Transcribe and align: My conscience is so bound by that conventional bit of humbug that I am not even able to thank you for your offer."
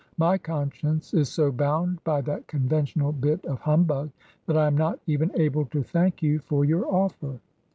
My 0.17 0.35
conscience 0.39 1.13
is 1.13 1.29
so 1.29 1.51
bound 1.51 2.03
by 2.03 2.21
that 2.21 2.47
conventional 2.47 3.11
bit 3.11 3.45
of 3.45 3.59
humbug 3.59 4.09
that 4.47 4.57
I 4.57 4.65
am 4.65 4.75
not 4.75 4.97
even 5.05 5.31
able 5.39 5.65
to 5.67 5.83
thank 5.83 6.23
you 6.23 6.39
for 6.39 6.65
your 6.65 6.87
offer." 6.91 7.39